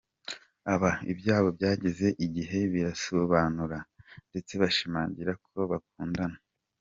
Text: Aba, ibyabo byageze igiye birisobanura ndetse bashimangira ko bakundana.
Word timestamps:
Aba, 0.73 0.91
ibyabo 1.11 1.47
byageze 1.57 2.07
igiye 2.25 2.59
birisobanura 2.71 3.77
ndetse 4.29 4.53
bashimangira 4.61 5.31
ko 5.45 5.59
bakundana. 5.71 6.37